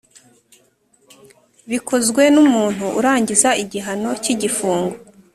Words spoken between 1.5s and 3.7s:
bikozwe n umuntu urangiza